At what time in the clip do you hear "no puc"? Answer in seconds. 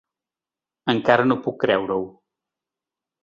1.27-1.59